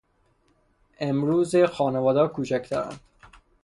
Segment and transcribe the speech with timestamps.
[0.99, 2.99] امروزه خانوادهها کوچکترند.